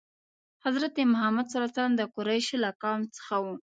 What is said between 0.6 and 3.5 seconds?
حضرت محمد ﷺ د قریشو له قوم څخه و.